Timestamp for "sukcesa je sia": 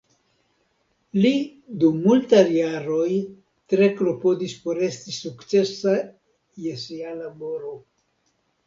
5.21-7.15